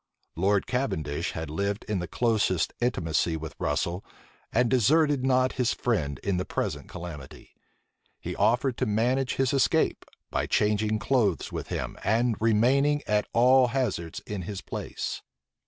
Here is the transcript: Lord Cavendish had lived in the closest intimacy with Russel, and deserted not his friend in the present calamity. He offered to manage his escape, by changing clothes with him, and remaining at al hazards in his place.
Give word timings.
Lord 0.35 0.65
Cavendish 0.65 1.33
had 1.33 1.51
lived 1.51 1.85
in 1.87 1.99
the 1.99 2.07
closest 2.07 2.73
intimacy 2.81 3.37
with 3.37 3.53
Russel, 3.59 4.03
and 4.51 4.67
deserted 4.67 5.23
not 5.23 5.51
his 5.61 5.75
friend 5.75 6.19
in 6.23 6.37
the 6.37 6.43
present 6.43 6.89
calamity. 6.89 7.53
He 8.19 8.35
offered 8.35 8.77
to 8.77 8.87
manage 8.87 9.35
his 9.35 9.53
escape, 9.53 10.03
by 10.31 10.47
changing 10.47 10.97
clothes 10.97 11.51
with 11.51 11.67
him, 11.67 11.99
and 12.03 12.35
remaining 12.41 13.03
at 13.05 13.27
al 13.35 13.67
hazards 13.67 14.21
in 14.21 14.41
his 14.41 14.61
place. 14.61 15.21